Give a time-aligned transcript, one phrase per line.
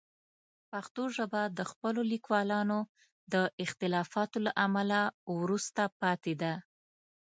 [0.71, 2.79] پښتو ژبه د خپلو لیکوالانو
[3.33, 4.99] د اختلافاتو له امله
[5.35, 6.53] وروسته پاتې ده.